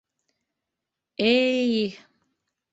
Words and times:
«Эй-й!» 1.29 1.85